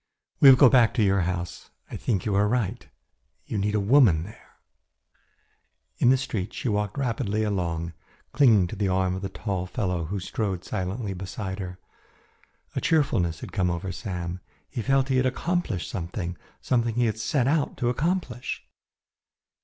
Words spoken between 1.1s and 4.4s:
house. I think you are right. You need a woman